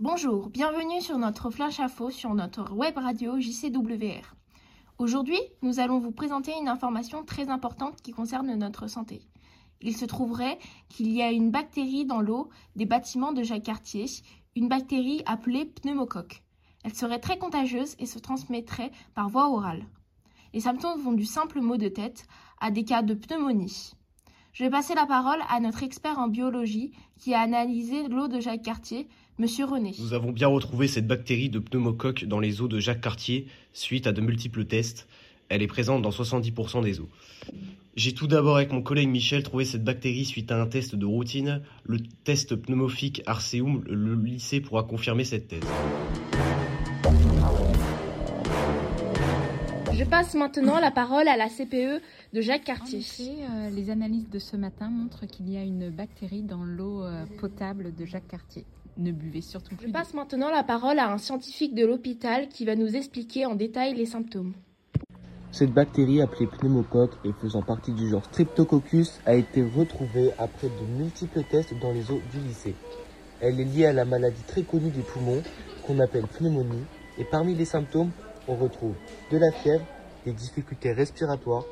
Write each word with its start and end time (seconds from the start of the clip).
Bonjour, 0.00 0.48
bienvenue 0.48 1.00
sur 1.00 1.18
notre 1.18 1.50
flash 1.50 1.80
info 1.80 2.10
sur 2.10 2.34
notre 2.34 2.72
web 2.72 2.96
radio 2.96 3.38
JCWR. 3.38 4.34
Aujourd'hui, 4.98 5.38
nous 5.62 5.78
allons 5.78 5.98
vous 5.98 6.10
présenter 6.10 6.52
une 6.60 6.68
information 6.68 7.24
très 7.24 7.48
importante 7.50 8.02
qui 8.02 8.12
concerne 8.12 8.54
notre 8.54 8.88
santé. 8.88 9.22
Il 9.80 9.96
se 9.96 10.04
trouverait 10.04 10.58
qu'il 10.88 11.12
y 11.12 11.22
a 11.22 11.30
une 11.30 11.50
bactérie 11.50 12.04
dans 12.04 12.20
l'eau 12.20 12.48
des 12.74 12.86
bâtiments 12.86 13.32
de 13.32 13.42
Jacques 13.42 13.64
Cartier, 13.64 14.06
une 14.54 14.68
bactérie 14.68 15.22
appelée 15.26 15.66
pneumocoque. 15.66 16.42
Elle 16.84 16.94
serait 16.94 17.20
très 17.20 17.38
contagieuse 17.38 17.94
et 17.98 18.06
se 18.06 18.18
transmettrait 18.18 18.90
par 19.14 19.28
voie 19.28 19.50
orale. 19.50 19.86
Les 20.52 20.60
symptômes 20.60 21.00
vont 21.00 21.12
du 21.12 21.26
simple 21.26 21.60
mot 21.60 21.76
de 21.76 21.88
tête 21.88 22.26
à 22.60 22.70
des 22.70 22.84
cas 22.84 23.02
de 23.02 23.14
pneumonie. 23.14 23.92
Je 24.58 24.64
vais 24.64 24.70
passer 24.70 24.94
la 24.94 25.04
parole 25.04 25.40
à 25.50 25.60
notre 25.60 25.82
expert 25.82 26.18
en 26.18 26.28
biologie 26.28 26.90
qui 27.18 27.34
a 27.34 27.40
analysé 27.40 28.08
l'eau 28.08 28.26
de 28.26 28.40
Jacques 28.40 28.62
Cartier, 28.62 29.06
Monsieur 29.38 29.66
René. 29.66 29.92
Nous 29.98 30.14
avons 30.14 30.32
bien 30.32 30.48
retrouvé 30.48 30.88
cette 30.88 31.06
bactérie 31.06 31.50
de 31.50 31.58
pneumocoque 31.58 32.24
dans 32.24 32.40
les 32.40 32.62
eaux 32.62 32.66
de 32.66 32.80
Jacques 32.80 33.02
Cartier 33.02 33.48
suite 33.74 34.06
à 34.06 34.12
de 34.12 34.22
multiples 34.22 34.64
tests. 34.64 35.08
Elle 35.50 35.60
est 35.60 35.66
présente 35.66 36.00
dans 36.00 36.08
70% 36.08 36.82
des 36.82 37.00
eaux. 37.00 37.10
J'ai 37.96 38.14
tout 38.14 38.28
d'abord 38.28 38.56
avec 38.56 38.72
mon 38.72 38.80
collègue 38.80 39.10
Michel 39.10 39.42
trouvé 39.42 39.66
cette 39.66 39.84
bactérie 39.84 40.24
suite 40.24 40.50
à 40.50 40.58
un 40.58 40.66
test 40.66 40.94
de 40.94 41.04
routine. 41.04 41.60
Le 41.84 41.98
test 42.24 42.56
pneumophique 42.56 43.22
Arceum, 43.26 43.84
le 43.86 44.14
lycée 44.14 44.62
pourra 44.62 44.84
confirmer 44.84 45.24
cette 45.24 45.48
thèse. 45.48 45.64
Je 49.96 50.04
passe 50.04 50.34
maintenant 50.34 50.78
la 50.78 50.90
parole 50.90 51.26
à 51.26 51.38
la 51.38 51.48
CPE 51.48 52.02
de 52.34 52.40
Jacques 52.42 52.64
Cartier. 52.64 52.98
En 52.98 53.00
effet, 53.00 53.32
euh, 53.50 53.70
les 53.70 53.88
analyses 53.88 54.28
de 54.28 54.38
ce 54.38 54.54
matin 54.54 54.90
montrent 54.90 55.24
qu'il 55.24 55.48
y 55.50 55.56
a 55.56 55.62
une 55.62 55.88
bactérie 55.88 56.42
dans 56.42 56.64
l'eau 56.64 57.02
euh, 57.02 57.24
potable 57.40 57.94
de 57.94 58.04
Jacques 58.04 58.28
Cartier. 58.28 58.66
Ne 58.98 59.10
buvez 59.10 59.40
surtout 59.40 59.74
plus. 59.74 59.86
Je 59.86 59.92
passe 59.92 60.12
maintenant 60.12 60.50
la 60.50 60.62
parole 60.62 60.98
à 60.98 61.10
un 61.10 61.16
scientifique 61.16 61.74
de 61.74 61.86
l'hôpital 61.86 62.48
qui 62.48 62.66
va 62.66 62.76
nous 62.76 62.94
expliquer 62.94 63.46
en 63.46 63.54
détail 63.54 63.94
les 63.94 64.04
symptômes. 64.04 64.52
Cette 65.50 65.72
bactérie 65.72 66.20
appelée 66.20 66.46
pneumocoque 66.46 67.14
et 67.24 67.32
faisant 67.40 67.62
partie 67.62 67.92
du 67.92 68.10
genre 68.10 68.24
Streptococcus 68.26 69.20
a 69.24 69.34
été 69.34 69.64
retrouvée 69.64 70.30
après 70.38 70.68
de 70.68 71.02
multiples 71.02 71.42
tests 71.50 71.72
dans 71.80 71.92
les 71.92 72.10
eaux 72.10 72.20
du 72.32 72.40
lycée. 72.46 72.74
Elle 73.40 73.58
est 73.60 73.64
liée 73.64 73.86
à 73.86 73.94
la 73.94 74.04
maladie 74.04 74.42
très 74.46 74.62
connue 74.62 74.90
des 74.90 75.00
poumons 75.00 75.42
qu'on 75.86 76.00
appelle 76.00 76.26
pneumonie 76.26 76.84
et 77.16 77.24
parmi 77.24 77.54
les 77.54 77.64
symptômes, 77.64 78.10
on 78.48 78.54
retrouve 78.54 78.94
de 79.30 79.38
la 79.38 79.50
fièvre, 79.50 79.84
des 80.26 80.32
difficultés 80.32 80.92
respiratoires, 80.92 81.64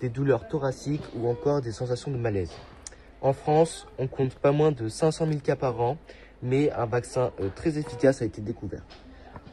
des 0.00 0.08
douleurs 0.08 0.46
thoraciques 0.48 1.02
ou 1.16 1.28
encore 1.28 1.60
des 1.60 1.72
sensations 1.72 2.12
de 2.12 2.16
malaise. 2.16 2.52
En 3.20 3.32
France, 3.32 3.86
on 3.98 4.06
compte 4.06 4.36
pas 4.36 4.52
moins 4.52 4.72
de 4.72 4.88
500 4.88 5.26
000 5.26 5.40
cas 5.40 5.56
par 5.56 5.80
an, 5.80 5.98
mais 6.42 6.70
un 6.70 6.86
vaccin 6.86 7.32
euh, 7.40 7.48
très 7.54 7.78
efficace 7.78 8.22
a 8.22 8.24
été 8.24 8.40
découvert. 8.40 8.84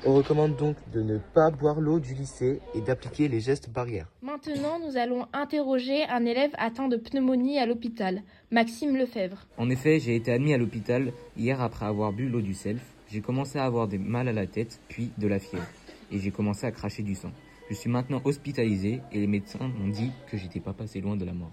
On 0.06 0.14
recommande 0.14 0.56
donc 0.56 0.78
de 0.94 1.02
ne 1.02 1.18
pas 1.18 1.50
boire 1.50 1.82
l'eau 1.82 2.00
du 2.00 2.14
lycée 2.14 2.62
et 2.74 2.82
d'appliquer 2.82 3.28
les 3.28 3.42
gestes 3.42 3.70
barrières. 3.70 4.08
Maintenant, 4.22 4.80
nous 4.80 4.96
allons 4.96 5.28
interroger 5.34 6.04
un 6.06 6.24
élève 6.26 6.52
atteint 6.58 6.88
de 6.88 6.98
pneumonie 6.98 7.60
à 7.60 7.66
l'hôpital, 7.66 8.22
Maxime 8.52 8.96
Lefebvre. 8.96 9.46
En 9.58 9.70
effet, 9.70 10.00
j'ai 10.00 10.16
été 10.16 10.32
admis 10.32 10.54
à 10.54 10.58
l'hôpital 10.58 11.12
hier 11.36 11.62
après 11.62 11.86
avoir 11.86 12.14
bu 12.14 12.30
l'eau 12.30 12.42
du 12.42 12.54
self. 12.54 12.82
J'ai 13.12 13.22
commencé 13.22 13.58
à 13.58 13.66
avoir 13.66 13.88
des 13.88 13.98
mal 13.98 14.28
à 14.28 14.34
la 14.34 14.46
tête, 14.46 14.80
puis 14.88 15.12
de 15.18 15.28
la 15.28 15.40
fièvre, 15.40 15.68
et 16.12 16.20
j'ai 16.20 16.32
commencé 16.32 16.66
à 16.66 16.72
cracher 16.72 17.02
du 17.02 17.16
sang. 17.16 17.32
Je 17.70 17.76
suis 17.76 17.90
maintenant 17.90 18.20
hospitalisé 18.26 19.02
et 19.12 19.20
les 19.20 19.28
médecins 19.28 19.68
m'ont 19.68 19.90
dit 19.90 20.12
que 20.28 20.38
j'étais 20.38 20.60
pas 20.60 20.74
passé 20.74 21.02
loin 21.02 21.16
de 21.16 21.24
la 21.24 21.34
mort. 21.34 21.52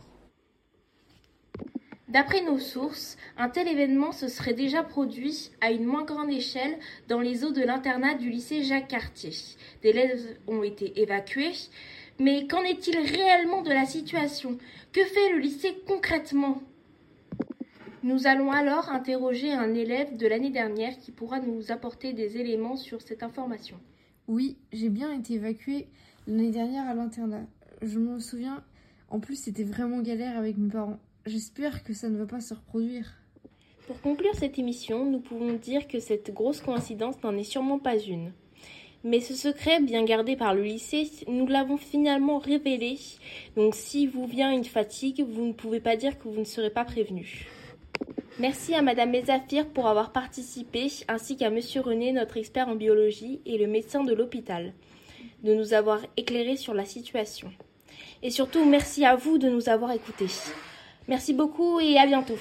D'après 2.08 2.40
nos 2.40 2.58
sources, 2.58 3.18
un 3.36 3.50
tel 3.50 3.68
événement 3.68 4.12
se 4.12 4.28
serait 4.28 4.54
déjà 4.54 4.82
produit 4.82 5.50
à 5.60 5.70
une 5.72 5.84
moins 5.84 6.04
grande 6.04 6.30
échelle 6.30 6.78
dans 7.08 7.20
les 7.20 7.44
eaux 7.44 7.50
de 7.50 7.62
l'internat 7.62 8.14
du 8.14 8.30
lycée 8.30 8.62
Jacques 8.62 8.88
Cartier. 8.88 9.32
Des 9.82 9.90
élèves 9.90 10.38
ont 10.46 10.62
été 10.62 11.02
évacués, 11.02 11.52
mais 12.18 12.46
qu'en 12.46 12.62
est-il 12.62 12.96
réellement 12.96 13.60
de 13.60 13.70
la 13.70 13.84
situation? 13.84 14.56
Que 14.92 15.04
fait 15.04 15.32
le 15.32 15.38
lycée 15.40 15.76
concrètement? 15.86 16.62
Nous 18.02 18.26
allons 18.26 18.52
alors 18.52 18.88
interroger 18.88 19.52
un 19.52 19.74
élève 19.74 20.16
de 20.16 20.26
l'année 20.26 20.50
dernière 20.50 20.96
qui 20.96 21.12
pourra 21.12 21.40
nous 21.40 21.70
apporter 21.70 22.14
des 22.14 22.38
éléments 22.38 22.76
sur 22.76 23.02
cette 23.02 23.22
information. 23.22 23.78
Oui, 24.28 24.56
j'ai 24.72 24.88
bien 24.88 25.12
été 25.12 25.34
évacuée 25.34 25.86
l'année 26.26 26.50
dernière 26.50 26.88
à 26.88 26.94
l'internat. 26.94 27.46
Je 27.80 28.00
me 28.00 28.18
souviens, 28.18 28.64
en 29.08 29.20
plus 29.20 29.36
c'était 29.36 29.62
vraiment 29.62 30.02
galère 30.02 30.36
avec 30.36 30.58
mes 30.58 30.68
parents. 30.68 30.98
J'espère 31.26 31.84
que 31.84 31.92
ça 31.92 32.08
ne 32.08 32.18
va 32.18 32.26
pas 32.26 32.40
se 32.40 32.52
reproduire. 32.52 33.14
Pour 33.86 34.00
conclure 34.00 34.34
cette 34.34 34.58
émission, 34.58 35.04
nous 35.04 35.20
pouvons 35.20 35.52
dire 35.52 35.86
que 35.86 36.00
cette 36.00 36.34
grosse 36.34 36.60
coïncidence 36.60 37.22
n'en 37.22 37.36
est 37.36 37.44
sûrement 37.44 37.78
pas 37.78 37.96
une. 37.98 38.32
Mais 39.04 39.20
ce 39.20 39.34
secret, 39.34 39.80
bien 39.80 40.04
gardé 40.04 40.34
par 40.34 40.54
le 40.54 40.64
lycée, 40.64 41.08
nous 41.28 41.46
l'avons 41.46 41.76
finalement 41.76 42.38
révélé. 42.38 42.98
Donc 43.54 43.76
si 43.76 44.08
vous 44.08 44.26
vient 44.26 44.50
une 44.50 44.64
fatigue, 44.64 45.24
vous 45.24 45.44
ne 45.44 45.52
pouvez 45.52 45.78
pas 45.78 45.94
dire 45.94 46.18
que 46.18 46.26
vous 46.26 46.40
ne 46.40 46.44
serez 46.44 46.70
pas 46.70 46.84
prévenu. 46.84 47.46
Merci 48.38 48.74
à 48.74 48.82
Madame 48.82 49.10
Mézafir 49.10 49.66
pour 49.66 49.88
avoir 49.88 50.12
participé, 50.12 50.88
ainsi 51.08 51.36
qu'à 51.36 51.48
Monsieur 51.48 51.80
René, 51.80 52.12
notre 52.12 52.36
expert 52.36 52.68
en 52.68 52.74
biologie, 52.74 53.40
et 53.46 53.56
le 53.56 53.66
médecin 53.66 54.04
de 54.04 54.12
l'hôpital, 54.12 54.74
de 55.42 55.54
nous 55.54 55.72
avoir 55.72 56.00
éclairé 56.16 56.56
sur 56.56 56.74
la 56.74 56.84
situation. 56.84 57.50
Et 58.22 58.30
surtout, 58.30 58.64
merci 58.64 59.04
à 59.04 59.16
vous 59.16 59.38
de 59.38 59.48
nous 59.48 59.68
avoir 59.68 59.92
écoutés. 59.92 60.28
Merci 61.08 61.32
beaucoup 61.32 61.80
et 61.80 61.96
à 61.96 62.06
bientôt. 62.06 62.38